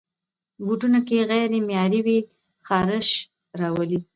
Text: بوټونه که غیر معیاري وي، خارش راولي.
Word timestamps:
بوټونه 0.65 0.99
که 1.07 1.15
غیر 1.31 1.51
معیاري 1.67 1.99
وي، 2.05 2.17
خارش 2.67 3.09
راولي. 3.59 3.99